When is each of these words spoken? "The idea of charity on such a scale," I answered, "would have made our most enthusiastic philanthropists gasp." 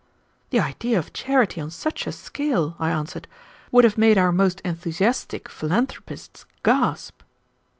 "The 0.49 0.59
idea 0.59 0.97
of 0.97 1.13
charity 1.13 1.61
on 1.61 1.69
such 1.69 2.07
a 2.07 2.11
scale," 2.11 2.75
I 2.79 2.89
answered, 2.89 3.27
"would 3.71 3.83
have 3.83 3.99
made 3.99 4.17
our 4.17 4.31
most 4.31 4.59
enthusiastic 4.61 5.47
philanthropists 5.47 6.47
gasp." 6.63 7.21